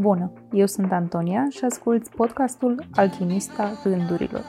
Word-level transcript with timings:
Bună! 0.00 0.32
Eu 0.52 0.66
sunt 0.66 0.92
Antonia 0.92 1.48
și 1.48 1.64
ascult 1.64 2.08
podcastul 2.08 2.88
Alchimista 2.94 3.72
Gândurilor. 3.82 4.44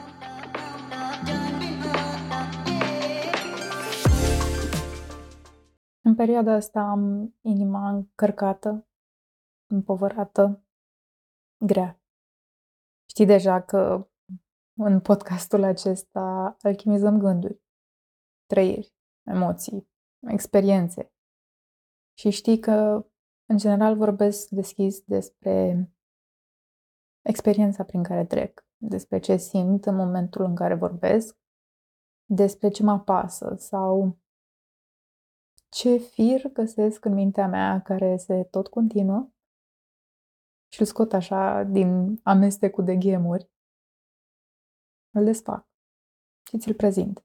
În 6.00 6.14
perioada 6.14 6.52
asta 6.52 6.80
am 6.80 7.34
inima 7.40 7.88
încărcată, 7.88 8.88
împovărată, 9.66 10.64
grea. 11.64 12.00
Știi 13.08 13.26
deja 13.26 13.62
că 13.62 14.08
în 14.74 15.00
podcastul 15.00 15.62
acesta 15.62 16.56
alchimizăm 16.60 17.18
gânduri, 17.18 17.60
trăiri, 18.46 18.94
emoții, 19.22 19.88
experiențe. 20.26 21.12
Și 22.18 22.30
știi 22.30 22.58
că 22.58 22.72
în 22.72 23.09
general 23.56 23.96
vorbesc 23.96 24.48
deschis 24.48 25.00
despre 25.00 25.88
experiența 27.22 27.84
prin 27.84 28.02
care 28.02 28.24
trec, 28.24 28.66
despre 28.76 29.18
ce 29.18 29.36
simt 29.36 29.86
în 29.86 29.94
momentul 29.94 30.44
în 30.44 30.54
care 30.54 30.74
vorbesc, 30.74 31.36
despre 32.24 32.68
ce 32.68 32.82
mă 32.82 32.90
apasă 32.90 33.54
sau 33.58 34.18
ce 35.68 35.96
fir 35.96 36.52
găsesc 36.52 37.04
în 37.04 37.12
mintea 37.12 37.46
mea 37.46 37.82
care 37.82 38.16
se 38.16 38.44
tot 38.44 38.68
continuă 38.68 39.30
și 40.72 40.80
îl 40.80 40.86
scot 40.86 41.12
așa 41.12 41.62
din 41.62 42.20
amestecul 42.22 42.84
de 42.84 42.96
ghemuri, 42.96 43.50
îl 45.10 45.24
desfac 45.24 45.68
și 46.48 46.58
ți-l 46.58 46.74
prezint. 46.74 47.24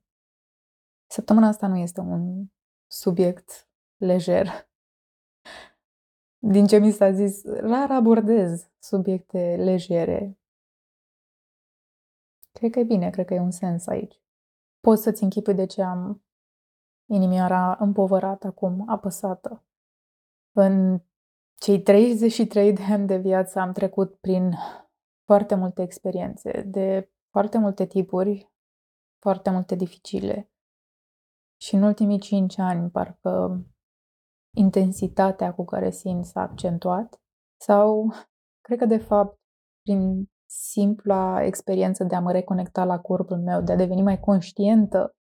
Săptămâna 1.11 1.47
asta 1.47 1.67
nu 1.67 1.77
este 1.77 1.99
un 1.99 2.45
subiect 2.91 3.69
lejer 3.95 4.69
din 6.47 6.65
ce 6.65 6.77
mi 6.77 6.91
s-a 6.91 7.11
zis, 7.11 7.43
rar 7.43 7.91
abordez 7.91 8.69
subiecte 8.79 9.55
legere. 9.55 10.39
Cred 12.51 12.71
că 12.71 12.79
e 12.79 12.83
bine, 12.83 13.09
cred 13.09 13.25
că 13.25 13.33
e 13.33 13.39
un 13.39 13.51
sens 13.51 13.87
aici. 13.87 14.21
Poți 14.79 15.01
să-ți 15.01 15.23
închipui 15.23 15.53
de 15.53 15.65
ce 15.65 15.81
am 15.81 16.23
inimioara 17.05 17.77
împovărată 17.79 18.47
acum, 18.47 18.83
apăsată. 18.89 19.63
În 20.51 21.01
cei 21.55 21.81
33 21.81 22.73
de 22.73 22.83
ani 22.83 23.07
de 23.07 23.17
viață 23.17 23.59
am 23.59 23.71
trecut 23.71 24.15
prin 24.15 24.53
foarte 25.23 25.55
multe 25.55 25.81
experiențe, 25.81 26.61
de 26.61 27.11
foarte 27.29 27.57
multe 27.57 27.85
tipuri, 27.85 28.51
foarte 29.19 29.49
multe 29.49 29.75
dificile. 29.75 30.49
Și 31.61 31.75
în 31.75 31.83
ultimii 31.83 32.19
5 32.19 32.57
ani, 32.57 32.89
parcă 32.89 33.65
intensitatea 34.55 35.53
cu 35.53 35.65
care 35.65 35.91
simt 35.91 36.25
s-a 36.25 36.41
accentuat 36.41 37.21
sau 37.61 38.13
cred 38.61 38.77
că 38.77 38.85
de 38.85 38.97
fapt 38.97 39.39
prin 39.81 40.29
simpla 40.45 41.43
experiență 41.43 42.03
de 42.03 42.15
a 42.15 42.19
mă 42.19 42.31
reconecta 42.31 42.83
la 42.83 42.99
corpul 42.99 43.37
meu, 43.37 43.61
de 43.61 43.71
a 43.71 43.75
deveni 43.75 44.01
mai 44.01 44.19
conștientă 44.19 45.15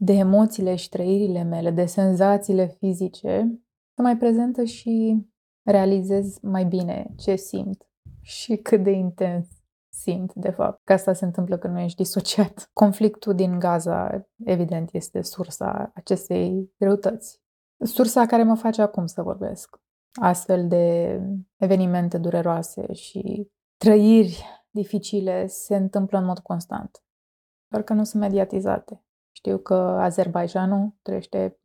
de 0.00 0.12
emoțiile 0.12 0.74
și 0.74 0.88
trăirile 0.88 1.42
mele, 1.42 1.70
de 1.70 1.86
senzațiile 1.86 2.66
fizice, 2.66 3.60
să 3.94 4.02
mai 4.02 4.16
prezentă 4.16 4.64
și 4.64 5.26
realizez 5.66 6.38
mai 6.40 6.64
bine 6.64 7.14
ce 7.16 7.36
simt 7.36 7.88
și 8.20 8.56
cât 8.66 8.82
de 8.82 8.90
intens 8.90 9.48
simt, 9.88 10.34
de 10.34 10.50
fapt. 10.50 10.80
Că 10.84 10.92
asta 10.92 11.12
se 11.12 11.24
întâmplă 11.24 11.58
când 11.58 11.74
nu 11.74 11.80
ești 11.80 12.02
disociat. 12.02 12.70
Conflictul 12.72 13.34
din 13.34 13.58
Gaza, 13.58 14.28
evident, 14.44 14.88
este 14.92 15.22
sursa 15.22 15.90
acestei 15.94 16.72
greutăți 16.78 17.40
sursa 17.84 18.26
care 18.26 18.42
mă 18.42 18.54
face 18.54 18.82
acum 18.82 19.06
să 19.06 19.22
vorbesc. 19.22 19.80
Astfel 20.20 20.68
de 20.68 21.20
evenimente 21.56 22.18
dureroase 22.18 22.92
și 22.92 23.50
trăiri 23.76 24.44
dificile 24.70 25.46
se 25.46 25.76
întâmplă 25.76 26.18
în 26.18 26.24
mod 26.24 26.38
constant, 26.38 27.02
doar 27.68 27.82
că 27.82 27.92
nu 27.92 28.04
sunt 28.04 28.22
mediatizate. 28.22 29.02
Știu 29.32 29.58
că 29.58 29.74
Azerbaijanul 29.74 30.94
trăiește 31.02 31.58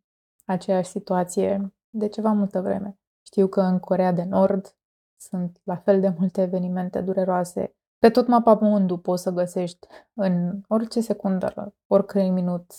aceeași 0.46 0.90
situație 0.90 1.74
de 1.90 2.08
ceva 2.08 2.32
multă 2.32 2.62
vreme. 2.62 3.00
Știu 3.26 3.48
că 3.48 3.62
în 3.62 3.80
Corea 3.80 4.12
de 4.12 4.24
Nord 4.24 4.76
sunt 5.18 5.62
la 5.64 5.76
fel 5.76 6.00
de 6.00 6.14
multe 6.18 6.42
evenimente 6.42 7.02
dureroase. 7.02 7.76
Pe 7.98 8.10
tot 8.10 8.28
mapamondul 8.28 8.98
poți 8.98 9.24
să 9.24 9.32
găsești 9.32 9.88
în 10.14 10.62
orice 10.68 11.02
secundă, 11.02 11.76
oricărui 11.88 12.30
minut 12.30 12.72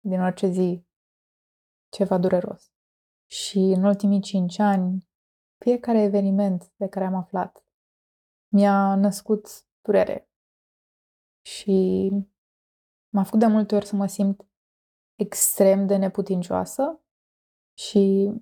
din 0.00 0.20
orice 0.20 0.48
zi 0.48 0.86
ceva 1.88 2.18
dureros. 2.18 2.72
Și 3.30 3.58
în 3.58 3.84
ultimii 3.84 4.20
cinci 4.20 4.58
ani, 4.58 5.08
fiecare 5.58 6.02
eveniment 6.02 6.72
de 6.76 6.88
care 6.88 7.04
am 7.04 7.14
aflat 7.14 7.62
mi-a 8.48 8.94
născut 8.94 9.66
durere. 9.80 10.30
Și 11.46 12.10
m-a 13.08 13.22
făcut 13.22 13.38
de 13.38 13.46
multe 13.46 13.74
ori 13.74 13.86
să 13.86 13.96
mă 13.96 14.06
simt 14.06 14.46
extrem 15.14 15.86
de 15.86 15.96
neputincioasă 15.96 17.00
și 17.78 18.32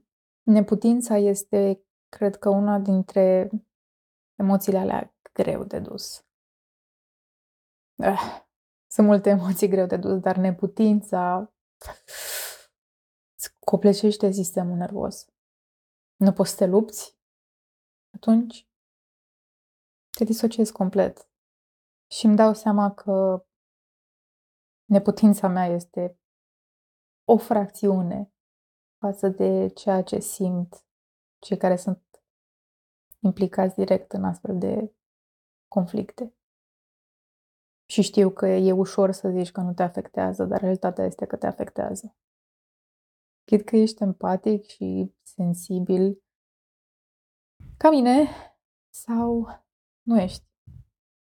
neputința 0.43 1.17
este, 1.17 1.85
cred 2.09 2.37
că, 2.37 2.49
una 2.49 2.79
dintre 2.79 3.51
emoțiile 4.35 4.79
alea 4.79 5.15
greu 5.33 5.65
de 5.65 5.79
dus. 5.79 6.25
Eh, 7.97 8.45
sunt 8.87 9.07
multe 9.07 9.31
emoții 9.31 9.69
greu 9.69 9.87
de 9.87 9.97
dus, 9.97 10.19
dar 10.19 10.37
neputința 10.37 11.53
copleșește 13.61 14.31
sistemul 14.31 14.77
nervos. 14.77 15.29
Nu 16.17 16.33
poți 16.33 16.51
să 16.51 16.57
te 16.57 16.67
lupți, 16.67 17.19
atunci 18.15 18.69
te 20.11 20.25
disociezi 20.25 20.73
complet. 20.73 21.29
Și 22.11 22.27
îmi 22.27 22.37
dau 22.37 22.55
seama 22.55 22.95
că 22.95 23.47
neputința 24.85 25.49
mea 25.49 25.67
este 25.67 26.19
o 27.25 27.37
fracțiune 27.37 28.33
față 28.99 29.29
de 29.29 29.69
ceea 29.69 30.03
ce 30.03 30.19
simt 30.19 30.85
cei 31.39 31.57
care 31.57 31.77
sunt 31.77 32.03
implicați 33.21 33.75
direct 33.75 34.13
în 34.13 34.25
astfel 34.25 34.59
de 34.59 34.95
conflicte. 35.69 36.35
Și 37.89 38.03
știu 38.03 38.31
că 38.31 38.47
e 38.47 38.73
ușor 38.73 39.11
să 39.11 39.29
zici 39.29 39.53
că 39.53 39.61
nu 39.61 39.75
te 39.75 39.83
afectează, 39.83 40.45
dar 40.45 40.61
realitatea 40.61 41.05
este 41.05 41.27
că 41.27 41.37
te 41.37 41.47
afectează. 41.47 42.17
Chit 43.47 43.65
că 43.65 43.77
ești 43.77 44.03
empatic 44.03 44.65
și 44.65 45.15
sensibil 45.23 46.23
ca 47.77 47.91
mine 47.91 48.27
sau 48.91 49.49
nu 50.03 50.21
ești. 50.21 50.45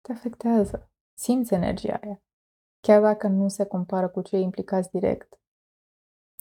Te 0.01 0.11
afectează. 0.11 0.91
Simți 1.13 1.53
energia 1.53 1.99
aia. 2.03 2.21
Chiar 2.79 3.01
dacă 3.01 3.27
nu 3.27 3.47
se 3.47 3.65
compară 3.65 4.09
cu 4.09 4.21
cei 4.21 4.41
implicați 4.41 4.89
direct. 4.89 5.39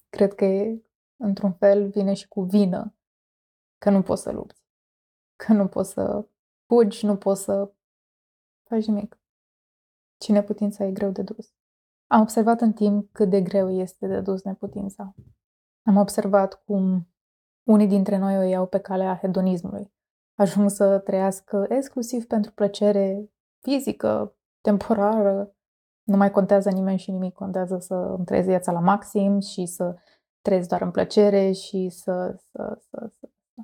Cred 0.08 0.34
că 0.34 0.44
e, 0.44 0.82
într-un 1.16 1.52
fel 1.52 1.90
vine 1.90 2.14
și 2.14 2.28
cu 2.28 2.42
vină 2.42 2.94
că 3.78 3.90
nu 3.90 4.02
poți 4.02 4.22
să 4.22 4.32
lupți. 4.32 4.62
Că 5.36 5.52
nu 5.52 5.68
poți 5.68 5.92
să 5.92 6.28
fugi, 6.66 7.06
nu 7.06 7.16
poți 7.16 7.42
să 7.42 7.72
faci 8.68 8.84
nimic. 8.84 9.18
Cine 10.16 10.42
putința 10.42 10.84
e 10.84 10.92
greu 10.92 11.10
de 11.10 11.22
dus. 11.22 11.52
Am 12.06 12.20
observat 12.20 12.60
în 12.60 12.72
timp 12.72 13.12
cât 13.12 13.30
de 13.30 13.42
greu 13.42 13.70
este 13.70 14.06
de 14.06 14.20
dus 14.20 14.42
neputința. 14.42 15.14
Am 15.88 15.96
observat 15.96 16.62
cum 16.64 17.08
unii 17.62 17.86
dintre 17.86 18.16
noi 18.16 18.38
o 18.38 18.42
iau 18.42 18.66
pe 18.66 18.78
calea 18.78 19.16
hedonismului. 19.16 19.92
Ajung 20.34 20.70
să 20.70 20.98
trăiască 20.98 21.66
exclusiv 21.68 22.26
pentru 22.26 22.52
plăcere 22.52 23.30
fizică, 23.60 24.36
temporară. 24.60 25.56
Nu 26.02 26.16
mai 26.16 26.30
contează 26.30 26.70
nimeni 26.70 26.98
și 26.98 27.10
nimic, 27.10 27.34
contează 27.34 27.78
să 27.78 27.94
îmi 27.94 28.24
trăiesc 28.24 28.48
viața 28.48 28.72
la 28.72 28.80
maxim 28.80 29.38
și 29.40 29.66
să 29.66 29.96
trăiesc 30.40 30.68
doar 30.68 30.80
în 30.80 30.90
plăcere 30.90 31.52
și 31.52 31.88
să, 31.88 32.36
să, 32.50 32.78
să, 32.90 33.10
să, 33.18 33.30
să. 33.54 33.62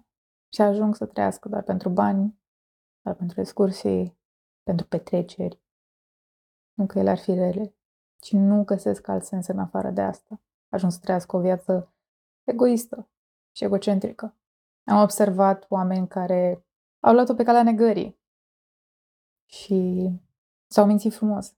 Și 0.52 0.60
ajung 0.60 0.94
să 0.94 1.06
trăiască 1.06 1.48
doar 1.48 1.62
pentru 1.62 1.88
bani, 1.88 2.38
doar 3.02 3.16
pentru 3.16 3.40
excursii, 3.40 4.18
pentru 4.62 4.86
petreceri. 4.86 5.62
Nu 6.74 6.86
că 6.86 6.98
ele 6.98 7.10
ar 7.10 7.18
fi 7.18 7.34
rele, 7.34 7.76
ci 8.18 8.32
nu 8.32 8.64
găsesc 8.64 9.08
alt 9.08 9.24
sens 9.24 9.46
în 9.46 9.58
afară 9.58 9.90
de 9.90 10.00
asta. 10.00 10.40
Ajung 10.68 10.92
să 10.92 10.98
trăiască 10.98 11.36
o 11.36 11.40
viață 11.40 11.93
egoistă 12.44 13.08
și 13.56 13.64
egocentrică. 13.64 14.36
Am 14.84 15.02
observat 15.02 15.66
oameni 15.68 16.08
care 16.08 16.66
au 17.00 17.12
luat-o 17.12 17.34
pe 17.34 17.42
calea 17.42 17.62
negării 17.62 18.18
și 19.44 20.08
s-au 20.66 20.86
mințit 20.86 21.14
frumos. 21.14 21.56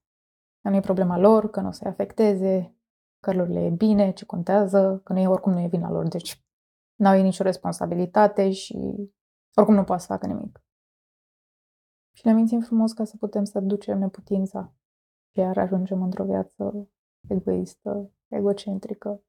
Că 0.61 0.69
nu 0.69 0.75
e 0.75 0.79
problema 0.79 1.17
lor, 1.17 1.49
că 1.49 1.61
nu 1.61 1.67
o 1.67 1.71
să-i 1.71 1.87
afecteze, 1.87 2.75
că 3.19 3.33
lor 3.33 3.47
le 3.47 3.65
e 3.65 3.69
bine, 3.69 4.11
ce 4.11 4.25
contează, 4.25 5.01
că 5.03 5.13
nu 5.13 5.19
e, 5.19 5.27
oricum 5.27 5.51
nu 5.51 5.59
e 5.59 5.67
vina 5.67 5.89
lor, 5.89 6.07
deci 6.07 6.45
n-au 6.95 7.15
ei 7.15 7.21
nicio 7.21 7.43
responsabilitate 7.43 8.51
și 8.51 8.77
oricum 9.55 9.75
nu 9.75 9.83
poate 9.83 10.01
să 10.01 10.07
facă 10.07 10.25
nimic. 10.27 10.61
Și 12.11 12.25
ne 12.25 12.33
mințim 12.33 12.59
frumos 12.61 12.93
ca 12.93 13.03
să 13.03 13.17
putem 13.17 13.43
să 13.43 13.59
ducem 13.59 13.97
neputința 13.97 14.73
și 15.31 15.39
iar 15.39 15.57
ajungem 15.57 16.01
într-o 16.01 16.23
viață 16.23 16.89
egoistă, 17.27 18.11
egocentrică, 18.27 19.23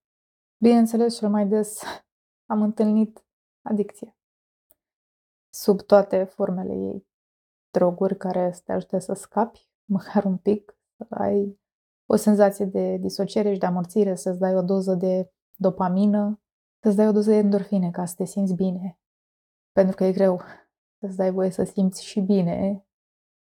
Bineînțeles, 0.60 1.16
cel 1.16 1.28
mai 1.28 1.46
des 1.46 1.82
am 2.52 2.62
întâlnit 2.62 3.24
adicție. 3.62 4.16
sub 5.50 5.80
toate 5.80 6.24
formele 6.24 6.74
ei. 6.74 7.06
Droguri 7.70 8.16
care 8.16 8.52
să 8.52 8.60
te 8.64 8.72
ajute 8.72 8.98
să 8.98 9.12
scapi, 9.12 9.70
măcar 9.94 10.24
un 10.24 10.36
pic, 10.36 10.78
să 10.96 11.14
ai 11.14 11.60
o 12.06 12.16
senzație 12.16 12.64
de 12.64 12.96
disociere 12.96 13.52
și 13.52 13.58
de 13.58 13.66
amorțire, 13.66 14.14
să-ți 14.14 14.38
dai 14.38 14.54
o 14.54 14.62
doză 14.62 14.94
de 14.94 15.32
dopamină, 15.54 16.40
să-ți 16.82 16.96
dai 16.96 17.08
o 17.08 17.12
doză 17.12 17.30
de 17.30 17.36
endorfine 17.36 17.90
ca 17.90 18.04
să 18.04 18.14
te 18.14 18.24
simți 18.24 18.54
bine. 18.54 18.98
Pentru 19.72 19.96
că 19.96 20.04
e 20.04 20.12
greu 20.12 20.40
să-ți 21.00 21.16
dai 21.16 21.30
voie 21.30 21.50
să 21.50 21.64
simți 21.64 22.04
și 22.04 22.20
bine 22.20 22.86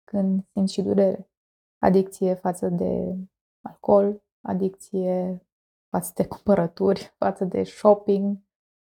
când 0.03 0.45
simți 0.51 0.73
și 0.73 0.81
durere. 0.81 1.29
Adicție 1.77 2.33
față 2.33 2.69
de 2.69 3.15
alcool, 3.61 4.23
adicție 4.41 5.43
față 5.89 6.11
de 6.15 6.27
cumpărături, 6.27 7.13
față 7.17 7.45
de 7.45 7.63
shopping, 7.63 8.37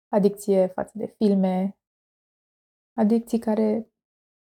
adicție 0.07 0.67
față 0.67 0.91
de 0.95 1.05
filme, 1.05 1.77
adicții 2.97 3.39
care 3.39 3.93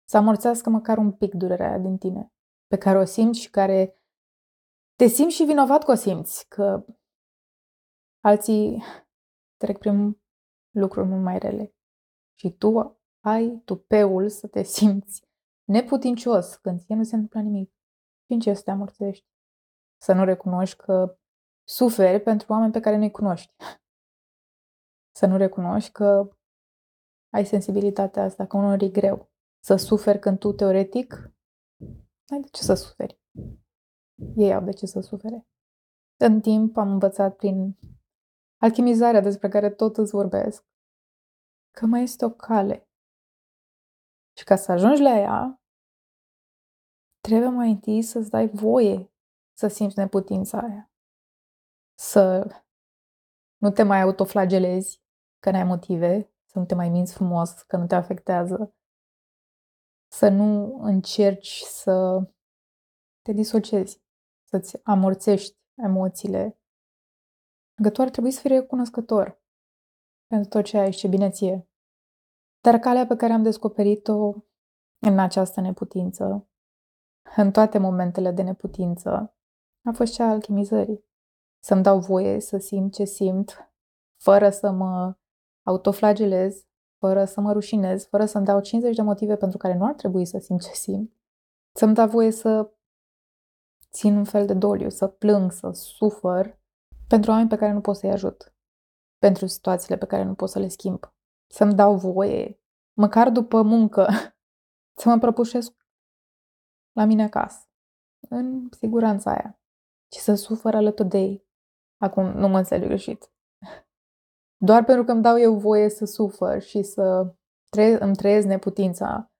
să 0.09 0.17
amorțească 0.17 0.69
măcar 0.69 0.97
un 0.97 1.11
pic 1.11 1.33
durerea 1.33 1.77
din 1.77 1.97
tine, 1.97 2.33
pe 2.67 2.77
care 2.77 2.97
o 2.97 3.03
simți 3.03 3.39
și 3.39 3.49
care 3.49 4.01
te 4.95 5.05
simți 5.05 5.35
și 5.35 5.43
vinovat 5.43 5.83
că 5.83 5.91
o 5.91 5.95
simți, 5.95 6.47
că 6.47 6.85
alții 8.19 8.83
trec 9.57 9.77
prin 9.77 10.21
lucruri 10.69 11.07
mult 11.07 11.23
mai 11.23 11.37
rele. 11.37 11.75
Și 12.39 12.51
tu 12.51 12.99
ai 13.19 13.61
tupeul 13.65 14.29
să 14.29 14.47
te 14.47 14.63
simți 14.77 15.29
neputincios 15.63 16.55
când 16.55 16.79
ție 16.79 16.95
nu 16.95 17.03
se 17.03 17.15
întâmplă 17.15 17.41
nimic. 17.41 17.69
Și 18.25 18.33
în 18.33 18.39
ce 18.39 18.53
să 18.53 18.61
te 18.61 18.71
amorțești? 18.71 19.27
Să 20.01 20.13
nu 20.13 20.23
recunoști 20.23 20.75
că 20.75 21.17
suferi 21.71 22.23
pentru 22.23 22.51
oameni 22.51 22.71
pe 22.71 22.79
care 22.79 22.97
nu-i 22.97 23.11
cunoști. 23.11 23.53
Să 25.15 25.25
nu 25.25 25.37
recunoști 25.37 25.91
că 25.91 26.37
ai 27.33 27.45
sensibilitatea 27.45 28.23
asta, 28.23 28.47
că 28.47 28.57
unor 28.57 28.81
e 28.81 28.89
greu. 28.89 29.29
Să 29.63 29.75
suferi 29.75 30.19
când 30.19 30.39
tu, 30.39 30.51
teoretic, 30.51 31.13
ai 32.31 32.39
de 32.41 32.47
ce 32.51 32.61
să 32.61 32.73
suferi. 32.73 33.19
Ei 34.35 34.53
au 34.53 34.63
de 34.63 34.71
ce 34.71 34.85
să 34.85 34.99
sufere. 34.99 35.47
În 36.19 36.41
timp 36.41 36.77
am 36.77 36.91
învățat 36.91 37.35
prin 37.35 37.77
alchimizarea 38.57 39.21
despre 39.21 39.49
care 39.49 39.69
tot 39.69 39.97
îți 39.97 40.11
vorbesc, 40.11 40.65
că 41.71 41.85
mai 41.85 42.03
este 42.03 42.25
o 42.25 42.29
cale. 42.29 42.89
Și 44.37 44.43
ca 44.43 44.55
să 44.55 44.71
ajungi 44.71 45.01
la 45.01 45.17
ea, 45.17 45.61
trebuie 47.19 47.49
mai 47.49 47.69
întâi 47.69 48.01
să-ți 48.01 48.29
dai 48.29 48.47
voie 48.47 49.11
să 49.57 49.67
simți 49.67 49.97
neputința 49.97 50.59
aia. 50.59 50.90
Să 52.03 52.47
nu 53.57 53.71
te 53.71 53.83
mai 53.83 54.01
autoflagelezi 54.01 55.01
că 55.39 55.51
n-ai 55.51 55.63
motive, 55.63 56.33
să 56.45 56.59
nu 56.59 56.65
te 56.65 56.75
mai 56.75 56.89
minți 56.89 57.13
frumos, 57.13 57.61
că 57.61 57.77
nu 57.77 57.85
te 57.85 57.95
afectează, 57.95 58.75
să 60.11 60.29
nu 60.29 60.79
încerci 60.81 61.59
să 61.59 62.19
te 63.21 63.31
disociezi, 63.31 64.01
să-ți 64.47 64.79
amorțești 64.83 65.57
emoțiile. 65.75 66.59
Că 67.83 67.89
tu 67.89 68.01
ar 68.01 68.09
trebui 68.09 68.31
să 68.31 68.39
fii 68.39 68.49
recunoscător 68.49 69.43
pentru 70.27 70.49
tot 70.49 70.63
ce 70.65 70.77
ai 70.77 70.91
și 70.91 70.97
ce 70.97 71.07
bine 71.07 71.29
ție. 71.29 71.69
Dar 72.61 72.79
calea 72.79 73.05
pe 73.05 73.15
care 73.15 73.33
am 73.33 73.43
descoperit-o 73.43 74.33
în 74.99 75.19
această 75.19 75.61
neputință, 75.61 76.49
în 77.35 77.51
toate 77.51 77.77
momentele 77.77 78.31
de 78.31 78.41
neputință, 78.41 79.35
a 79.83 79.91
fost 79.93 80.13
cea 80.13 80.25
a 80.25 80.29
alchimizării. 80.29 81.09
Să-mi 81.63 81.83
dau 81.83 81.99
voie 81.99 82.39
să 82.39 82.57
simt 82.57 82.93
ce 82.93 83.03
simt, 83.03 83.71
fără 84.17 84.49
să 84.49 84.71
mă 84.71 85.15
autoflagelez, 85.63 86.65
fără 86.97 87.25
să 87.25 87.41
mă 87.41 87.51
rușinez, 87.51 88.05
fără 88.05 88.25
să-mi 88.25 88.45
dau 88.45 88.61
50 88.61 88.95
de 88.95 89.01
motive 89.01 89.35
pentru 89.35 89.57
care 89.57 89.73
nu 89.73 89.85
ar 89.85 89.93
trebui 89.93 90.25
să 90.25 90.37
simt 90.37 90.61
ce 90.61 90.73
simt. 90.73 91.13
Să-mi 91.71 91.93
dau 91.93 92.07
voie 92.07 92.31
să 92.31 92.71
țin 93.91 94.15
un 94.15 94.23
fel 94.23 94.45
de 94.45 94.53
doliu, 94.53 94.89
să 94.89 95.07
plâng, 95.07 95.51
să 95.51 95.71
sufăr 95.71 96.59
pentru 97.07 97.31
oameni 97.31 97.49
pe 97.49 97.55
care 97.55 97.71
nu 97.71 97.81
pot 97.81 97.95
să-i 97.95 98.11
ajut, 98.11 98.55
pentru 99.17 99.45
situațiile 99.45 99.97
pe 99.97 100.05
care 100.05 100.23
nu 100.23 100.33
pot 100.33 100.49
să 100.49 100.59
le 100.59 100.67
schimb. 100.67 101.13
Să-mi 101.47 101.75
dau 101.75 101.95
voie, 101.95 102.61
măcar 102.93 103.29
după 103.29 103.61
muncă, 103.61 104.07
să 104.99 105.09
mă 105.09 105.17
prăpușesc 105.17 105.73
la 106.91 107.05
mine 107.05 107.23
acasă, 107.23 107.67
în 108.29 108.69
siguranța 108.71 109.31
aia, 109.31 109.59
și 110.13 110.19
să 110.19 110.35
sufăr 110.35 110.75
alături 110.75 111.09
de 111.09 111.17
ei. 111.17 111.49
Acum 112.01 112.25
nu 112.25 112.47
mă 112.47 112.57
înțeleg 112.57 112.87
greșit. 112.87 113.31
Doar 114.57 114.83
pentru 114.83 115.03
că 115.03 115.11
îmi 115.11 115.21
dau 115.21 115.39
eu 115.39 115.57
voie 115.57 115.89
să 115.89 116.05
sufăr 116.05 116.61
și 116.61 116.83
să 116.83 117.35
tre- 117.69 117.97
îmi 117.99 118.15
trăiesc 118.15 118.47
neputința, 118.47 119.31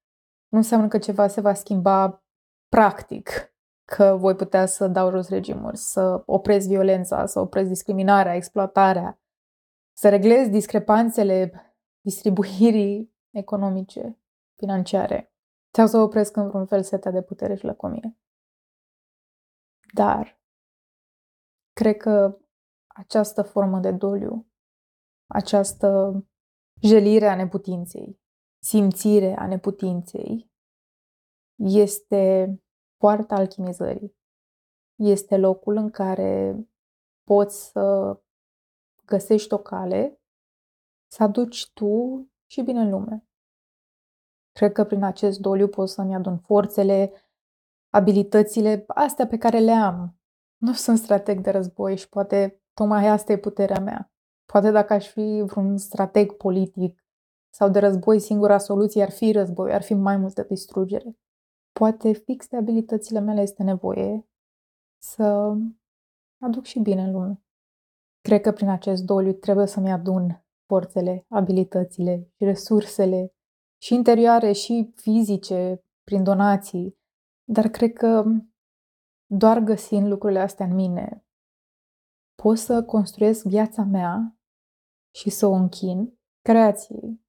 nu 0.47 0.57
înseamnă 0.57 0.87
că 0.87 0.97
ceva 0.97 1.27
se 1.27 1.41
va 1.41 1.53
schimba 1.53 2.25
practic, 2.67 3.29
că 3.95 4.15
voi 4.15 4.35
putea 4.35 4.65
să 4.65 4.87
dau 4.87 5.09
jos 5.09 5.29
regimuri, 5.29 5.77
să 5.77 6.23
opresc 6.25 6.67
violența, 6.67 7.25
să 7.25 7.39
opresc 7.39 7.67
discriminarea, 7.67 8.35
exploatarea, 8.35 9.21
să 9.97 10.09
reglez 10.09 10.47
discrepanțele 10.47 11.51
distribuirii 12.01 13.15
economice, 13.29 14.19
financiare, 14.55 15.33
sau 15.75 15.87
să 15.87 15.97
opresc 15.97 16.35
în 16.35 16.47
vreun 16.47 16.65
fel 16.65 16.83
setea 16.83 17.11
de 17.11 17.21
putere 17.21 17.55
și 17.55 17.65
lăcomie. 17.65 18.17
Dar 19.93 20.41
cred 21.73 21.97
că 21.97 22.41
această 22.93 23.41
formă 23.41 23.79
de 23.79 23.91
doliu 23.91 24.51
această 25.33 26.13
jelire 26.81 27.27
a 27.27 27.35
neputinței, 27.35 28.19
simțire 28.63 29.35
a 29.37 29.47
neputinței, 29.47 30.51
este 31.55 32.55
poarta 32.97 33.35
alchimizării. 33.35 34.15
Este 34.95 35.37
locul 35.37 35.75
în 35.75 35.89
care 35.89 36.55
poți 37.23 37.69
să 37.69 38.17
găsești 39.05 39.53
o 39.53 39.57
cale 39.57 40.21
să 41.11 41.23
aduci 41.23 41.71
tu 41.73 42.25
și 42.45 42.61
bine 42.61 42.79
în 42.79 42.89
lume. 42.89 43.25
Cred 44.51 44.71
că 44.71 44.83
prin 44.83 45.03
acest 45.03 45.39
doliu 45.39 45.67
pot 45.67 45.89
să-mi 45.89 46.15
adun 46.15 46.37
forțele, 46.37 47.13
abilitățile, 47.93 48.83
astea 48.87 49.27
pe 49.27 49.37
care 49.37 49.59
le 49.59 49.71
am. 49.71 50.19
Nu 50.57 50.73
sunt 50.73 50.97
strateg 50.97 51.39
de 51.39 51.49
război 51.49 51.97
și 51.97 52.09
poate 52.09 52.60
tocmai 52.73 53.07
asta 53.07 53.31
e 53.31 53.37
puterea 53.37 53.79
mea. 53.79 54.11
Poate 54.45 54.71
dacă 54.71 54.93
aș 54.93 55.07
fi 55.07 55.43
vreun 55.45 55.77
strateg 55.77 56.31
politic 56.31 57.05
sau 57.53 57.69
de 57.69 57.79
război, 57.79 58.19
singura 58.19 58.57
soluție 58.57 59.03
ar 59.03 59.11
fi 59.11 59.31
război, 59.31 59.73
ar 59.73 59.81
fi 59.81 59.93
mai 59.93 60.17
multă 60.17 60.43
distrugere. 60.43 61.17
Poate 61.71 62.11
fix 62.13 62.47
de 62.47 62.57
abilitățile 62.57 63.19
mele 63.19 63.41
este 63.41 63.63
nevoie 63.63 64.27
să 65.03 65.53
aduc 66.43 66.63
și 66.63 66.79
bine 66.79 67.01
în 67.01 67.11
lume. 67.11 67.43
Cred 68.21 68.41
că 68.41 68.51
prin 68.51 68.69
acest 68.69 69.03
doliu 69.03 69.31
trebuie 69.31 69.65
să-mi 69.65 69.91
adun 69.91 70.45
forțele, 70.67 71.25
abilitățile 71.29 72.31
și 72.35 72.43
resursele 72.43 73.33
și 73.81 73.93
interioare 73.93 74.51
și 74.51 74.93
fizice 74.95 75.83
prin 76.03 76.23
donații, 76.23 76.97
dar 77.43 77.67
cred 77.67 77.93
că 77.93 78.23
doar 79.25 79.59
găsind 79.59 80.07
lucrurile 80.07 80.39
astea 80.39 80.65
în 80.65 80.73
mine, 80.73 81.25
pot 82.41 82.57
să 82.57 82.83
construiesc 82.83 83.45
viața 83.45 83.83
mea 83.83 84.39
și 85.15 85.29
să 85.29 85.45
o 85.45 85.51
închin 85.51 86.19
creației, 86.41 87.21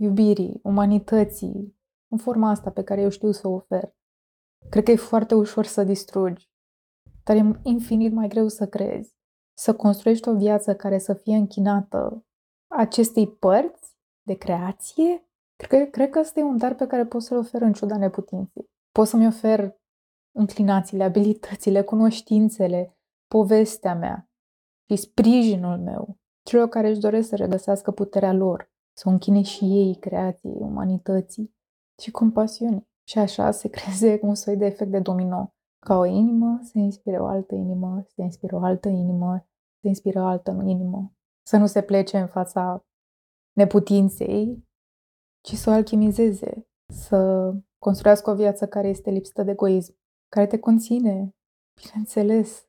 iubirii, 0.00 0.60
umanității, 0.62 1.78
în 2.10 2.18
forma 2.18 2.50
asta 2.50 2.70
pe 2.70 2.82
care 2.82 3.00
eu 3.00 3.08
știu 3.08 3.30
să 3.30 3.48
o 3.48 3.52
ofer. 3.52 3.94
Cred 4.70 4.84
că 4.84 4.90
e 4.90 4.96
foarte 4.96 5.34
ușor 5.34 5.64
să 5.64 5.84
distrugi, 5.84 6.50
dar 7.24 7.36
e 7.36 7.60
infinit 7.62 8.12
mai 8.12 8.28
greu 8.28 8.48
să 8.48 8.66
crezi, 8.66 9.14
să 9.56 9.74
construiești 9.74 10.28
o 10.28 10.36
viață 10.36 10.74
care 10.74 10.98
să 10.98 11.14
fie 11.14 11.36
închinată 11.36 12.26
acestei 12.66 13.28
părți 13.28 13.96
de 14.26 14.34
creație. 14.34 15.28
Cred 15.56 15.84
că, 15.84 15.90
cred 15.90 16.10
că 16.10 16.18
ăsta 16.18 16.40
e 16.40 16.42
un 16.42 16.56
dar 16.56 16.74
pe 16.74 16.86
care 16.86 17.06
pot 17.06 17.22
să-l 17.22 17.38
ofer 17.38 17.62
în 17.62 17.72
ciuda 17.72 17.96
neputinței. 17.96 18.70
Pot 18.90 19.06
să-mi 19.06 19.26
ofer 19.26 19.78
înclinațiile, 20.36 21.04
abilitățile, 21.04 21.82
cunoștințele, 21.82 22.98
povestea 23.36 23.94
mea 23.94 24.28
și 24.88 24.96
sprijinul 24.96 25.78
meu 25.78 26.18
celor 26.42 26.68
care 26.68 26.88
își 26.88 27.00
doresc 27.00 27.28
să 27.28 27.36
regăsească 27.36 27.90
puterea 27.90 28.32
lor, 28.32 28.72
să 28.96 29.08
o 29.08 29.10
închine 29.10 29.42
și 29.42 29.64
ei 29.64 29.96
creației, 29.98 30.56
umanității 30.58 31.54
și 32.02 32.10
compasiunii. 32.10 32.88
Și 33.08 33.18
așa 33.18 33.50
se 33.50 33.68
creeze 33.76 34.18
un 34.22 34.34
soi 34.34 34.56
de 34.56 34.64
efect 34.64 34.90
de 34.90 35.00
domino. 35.00 35.54
Ca 35.86 35.96
o 35.96 36.04
inimă 36.04 36.60
se 36.62 36.78
inspiră 36.78 37.22
o 37.22 37.26
altă 37.26 37.54
inimă, 37.54 38.04
se 38.14 38.22
inspiră 38.22 38.56
o 38.56 38.64
altă 38.64 38.88
inimă, 38.88 39.46
se 39.80 39.88
inspiră 39.88 40.20
o 40.20 40.24
altă 40.24 40.50
inimă. 40.50 41.12
Să 41.46 41.56
nu 41.56 41.66
se 41.66 41.82
plece 41.82 42.18
în 42.18 42.26
fața 42.26 42.84
neputinței, 43.52 44.64
ci 45.40 45.54
să 45.54 45.70
o 45.70 45.72
alchimizeze, 45.72 46.66
să 46.92 47.50
construiască 47.78 48.30
o 48.30 48.34
viață 48.34 48.66
care 48.66 48.88
este 48.88 49.10
lipsită 49.10 49.42
de 49.42 49.50
egoism, 49.50 49.96
care 50.28 50.46
te 50.46 50.58
conține, 50.58 51.34
bineînțeles. 51.82 52.68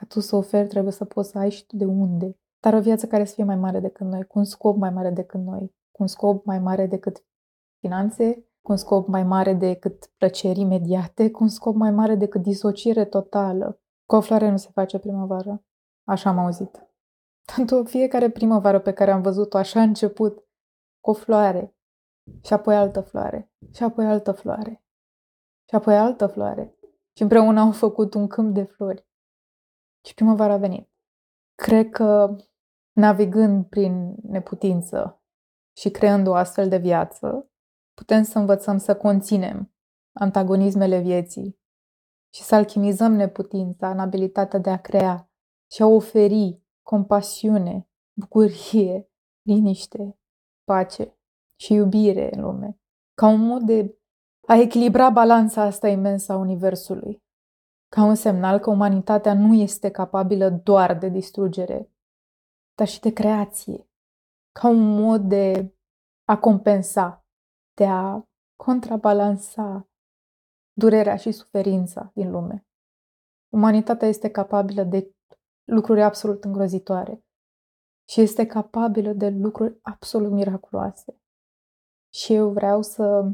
Ca 0.00 0.06
tu 0.08 0.20
să 0.20 0.36
oferi, 0.36 0.68
trebuie 0.68 0.92
să 0.92 1.04
poți 1.04 1.30
să 1.30 1.38
ai 1.38 1.50
și 1.50 1.66
tu 1.66 1.76
de 1.76 1.84
unde 1.84 2.40
dar 2.60 2.74
o 2.74 2.80
viață 2.80 3.06
care 3.06 3.24
să 3.24 3.34
fie 3.34 3.44
mai 3.44 3.56
mare 3.56 3.80
decât 3.80 4.06
noi, 4.06 4.24
cu 4.26 4.38
un 4.38 4.44
scop 4.44 4.76
mai 4.76 4.90
mare 4.90 5.10
decât 5.10 5.40
noi, 5.40 5.74
cu 5.90 6.02
un 6.02 6.06
scop 6.06 6.44
mai 6.44 6.58
mare 6.58 6.86
decât 6.86 7.24
finanțe, 7.78 8.44
cu 8.62 8.72
un 8.72 8.76
scop 8.76 9.08
mai 9.08 9.22
mare 9.22 9.54
decât 9.54 10.06
plăceri 10.16 10.60
imediate, 10.60 11.30
cu 11.30 11.42
un 11.42 11.48
scop 11.48 11.74
mai 11.74 11.90
mare 11.90 12.14
decât 12.14 12.42
disociere 12.42 13.04
totală. 13.04 13.80
Cu 14.06 14.16
o 14.16 14.20
floare 14.20 14.50
nu 14.50 14.56
se 14.56 14.68
face 14.72 14.98
primăvară. 14.98 15.64
Așa 16.04 16.30
am 16.30 16.38
auzit. 16.38 16.88
Tanto 17.54 17.84
fiecare 17.84 18.30
primăvară 18.30 18.80
pe 18.80 18.92
care 18.92 19.10
am 19.10 19.22
văzut-o 19.22 19.58
așa 19.58 19.80
a 19.80 19.82
început 19.82 20.44
cu 21.00 21.10
o 21.10 21.12
floare 21.12 21.74
și 22.42 22.52
apoi 22.52 22.76
altă 22.76 23.00
floare 23.00 23.50
și 23.74 23.82
apoi 23.82 24.06
altă 24.06 24.32
floare 24.32 24.84
și 25.68 25.74
apoi 25.74 25.96
altă 25.96 26.26
floare 26.26 26.74
și 27.16 27.22
împreună 27.22 27.60
au 27.60 27.72
făcut 27.72 28.14
un 28.14 28.26
câmp 28.26 28.54
de 28.54 28.62
flori. 28.62 29.09
Și 30.06 30.14
primăvara 30.14 30.52
a 30.52 30.56
venit. 30.56 30.88
Cred 31.54 31.90
că 31.90 32.36
navigând 32.92 33.64
prin 33.66 34.14
neputință 34.22 35.22
și 35.76 35.90
creând 35.90 36.26
o 36.26 36.34
astfel 36.34 36.68
de 36.68 36.76
viață, 36.76 37.50
putem 37.94 38.22
să 38.22 38.38
învățăm 38.38 38.78
să 38.78 38.96
conținem 38.96 39.74
antagonismele 40.12 41.00
vieții 41.00 41.58
și 42.34 42.42
să 42.42 42.54
alchimizăm 42.54 43.12
neputința 43.12 43.90
în 43.90 43.98
abilitatea 43.98 44.58
de 44.58 44.70
a 44.70 44.80
crea 44.80 45.30
și 45.70 45.82
a 45.82 45.86
oferi 45.86 46.62
compasiune, 46.82 47.88
bucurie, 48.12 49.10
liniște, 49.42 50.18
pace 50.64 51.18
și 51.56 51.72
iubire 51.72 52.34
în 52.34 52.42
lume, 52.42 52.80
ca 53.14 53.26
un 53.26 53.40
mod 53.40 53.62
de 53.62 53.98
a 54.46 54.56
echilibra 54.56 55.10
balanța 55.10 55.62
asta 55.62 55.88
imensă 55.88 56.32
a 56.32 56.36
Universului, 56.36 57.22
ca 57.90 58.04
un 58.04 58.14
semnal 58.14 58.58
că 58.58 58.70
umanitatea 58.70 59.34
nu 59.34 59.54
este 59.54 59.90
capabilă 59.90 60.50
doar 60.50 60.98
de 60.98 61.08
distrugere, 61.08 61.90
dar 62.74 62.86
și 62.86 63.00
de 63.00 63.12
creație, 63.12 63.88
ca 64.52 64.68
un 64.68 64.94
mod 64.94 65.20
de 65.20 65.74
a 66.24 66.38
compensa, 66.38 67.24
de 67.74 67.86
a 67.86 68.22
contrabalansa 68.56 69.88
durerea 70.72 71.16
și 71.16 71.32
suferința 71.32 72.10
din 72.14 72.30
lume. 72.30 72.66
Umanitatea 73.52 74.08
este 74.08 74.30
capabilă 74.30 74.82
de 74.82 75.14
lucruri 75.64 76.02
absolut 76.02 76.44
îngrozitoare 76.44 77.24
și 78.08 78.20
este 78.20 78.46
capabilă 78.46 79.12
de 79.12 79.28
lucruri 79.28 79.78
absolut 79.82 80.30
miraculoase. 80.30 81.20
Și 82.14 82.34
eu 82.34 82.50
vreau 82.50 82.82
să 82.82 83.30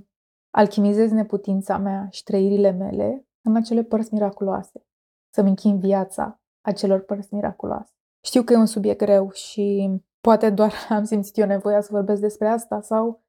alchimizez 0.51 1.11
neputința 1.11 1.79
mea 1.79 2.09
și 2.11 2.23
trăirile 2.23 2.71
mele 2.71 3.26
în 3.47 3.57
acele 3.57 3.83
părți 3.83 4.15
miraculoase, 4.15 4.87
să-mi 5.35 5.49
închin 5.49 5.79
viața 5.79 6.41
acelor 6.61 7.01
părți 7.01 7.35
miraculoase. 7.35 7.93
Știu 8.25 8.43
că 8.43 8.53
e 8.53 8.57
un 8.57 8.67
subiect 8.67 8.99
greu 8.99 9.31
și 9.31 9.91
poate 10.21 10.51
doar 10.51 10.73
am 10.89 11.05
simțit 11.05 11.39
eu 11.39 11.47
nevoia 11.47 11.81
să 11.81 11.89
vorbesc 11.91 12.21
despre 12.21 12.49
asta 12.49 12.81
sau 12.81 13.25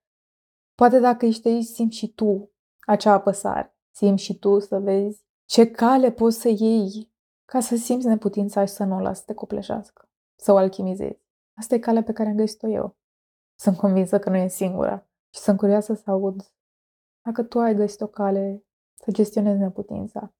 poate 0.75 0.99
dacă 0.99 1.25
ești 1.25 1.47
aici 1.47 1.65
simți 1.65 1.97
și 1.97 2.13
tu 2.13 2.51
acea 2.85 3.13
apăsare, 3.13 3.75
simți 3.95 4.23
și 4.23 4.39
tu 4.39 4.59
să 4.59 4.79
vezi 4.79 5.25
ce 5.45 5.71
cale 5.71 6.11
poți 6.11 6.39
să 6.39 6.47
iei 6.47 7.11
ca 7.45 7.59
să 7.59 7.75
simți 7.75 8.07
neputința 8.07 8.65
și 8.65 8.73
să 8.73 8.83
nu 8.83 8.95
o 8.95 8.99
lasi 8.99 9.19
să 9.19 9.25
te 9.25 9.33
copleșească, 9.33 10.09
să 10.35 10.51
o 10.51 10.55
alchimizezi. 10.57 11.25
Asta 11.57 11.75
e 11.75 11.79
calea 11.79 12.03
pe 12.03 12.13
care 12.13 12.29
am 12.29 12.35
găsit-o 12.35 12.67
eu. 12.67 12.95
Sunt 13.59 13.77
convinsă 13.77 14.19
că 14.19 14.29
nu 14.29 14.35
e 14.35 14.47
singura 14.47 15.07
și 15.33 15.39
sunt 15.39 15.57
curioasă 15.57 15.93
să 15.93 16.11
aud 16.11 16.41
dacă 17.21 17.43
tu 17.43 17.59
ai 17.59 17.75
găsit 17.75 18.01
o 18.01 18.07
cale 18.07 18.66
să 19.03 19.11
gestionezi 19.11 19.59
neputința, 19.59 20.33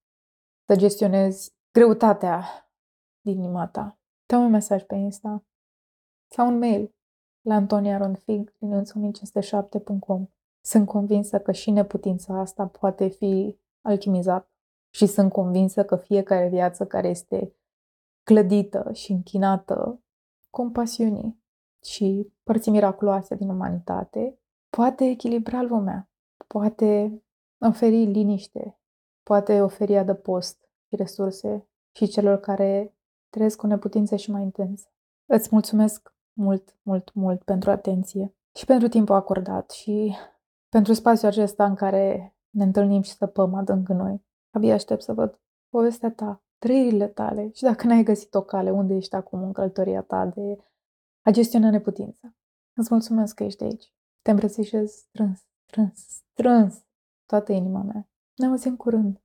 să 0.66 0.76
gestionezi 0.76 1.56
greutatea 1.72 2.44
din 3.22 3.38
inima 3.38 3.68
ta. 3.68 4.00
dă 4.26 4.36
un 4.36 4.50
mesaj 4.50 4.84
pe 4.84 4.96
Insta 4.96 5.46
sau 6.28 6.48
un 6.48 6.58
mail 6.58 6.96
la 7.42 7.56
antoniaronfig 7.56 8.54
din 8.58 8.84
1507.com. 8.84 10.28
Sunt 10.62 10.88
convinsă 10.88 11.40
că 11.40 11.52
și 11.52 11.72
neputința 11.72 12.40
asta 12.40 12.68
poate 12.68 13.08
fi 13.08 13.60
alchimizată 13.82 14.52
și 14.90 15.06
sunt 15.06 15.32
convinsă 15.32 15.86
că 15.86 15.96
fiecare 15.96 16.48
viață 16.48 16.86
care 16.86 17.08
este 17.08 17.56
clădită 18.24 18.90
și 18.94 19.12
închinată 19.12 20.02
compasiunii 20.50 21.44
și 21.84 22.34
părții 22.44 22.72
miraculoase 22.72 23.36
din 23.36 23.50
umanitate, 23.50 24.40
poate 24.70 25.06
echilibra 25.06 25.62
lumea, 25.62 26.10
poate 26.48 27.22
oferi 27.60 28.06
liniște, 28.06 28.80
poate 29.24 29.62
oferi 29.62 29.98
adăpost 29.98 30.70
și 30.88 30.96
resurse 30.96 31.68
și 31.96 32.08
celor 32.08 32.40
care 32.40 32.98
trăiesc 33.30 33.58
cu 33.58 33.68
neputință 33.68 34.16
și 34.16 34.32
mai 34.32 34.42
intens. 34.42 34.88
Îți 35.26 35.50
mulțumesc 35.52 36.14
mult, 36.34 36.78
mult, 36.82 37.14
mult 37.14 37.44
pentru 37.44 37.72
atenție 37.72 38.36
și 38.58 38.66
pentru 38.66 38.88
timpul 38.88 39.16
acordat 39.16 39.70
și 39.72 40.16
pentru 40.70 40.94
spațiul 40.94 41.32
acesta 41.32 41.66
în 41.66 41.76
care 41.76 42.36
ne 42.50 42.64
întâlnim 42.64 43.02
și 43.02 43.12
stăpăm 43.12 43.54
adânc 43.54 43.90
în 43.90 43.98
noi. 43.98 44.26
Abia 44.52 44.74
aștept 44.74 45.02
să 45.02 45.14
văd 45.14 45.40
povestea 45.70 46.12
ta, 46.12 46.44
trăirile 46.58 47.08
tale 47.08 47.52
și 47.54 47.64
dacă 47.64 47.88
n-ai 47.88 48.04
găsit 48.04 48.34
o 48.34 48.42
cale, 48.42 48.72
unde 48.72 48.96
ești 48.96 49.16
acum 49.16 49.44
în 49.44 49.52
călătoria 49.52 50.02
ta 50.02 50.26
de 50.26 50.58
a 51.22 51.32
gestiona 51.32 51.70
neputința. 51.70 52.36
Îți 52.74 52.88
mulțumesc 52.92 53.36
că 53.36 53.44
ești 53.44 53.64
aici. 53.64 53.94
Te 54.22 54.32
îmbrățișez 54.32 54.92
strâns, 54.92 55.48
strâns, 55.68 56.06
strâns 56.34 56.87
toată 57.27 57.51
inima 57.51 57.81
mea. 57.81 58.07
Ne 58.36 58.46
auzim 58.46 58.75
curând. 58.75 59.22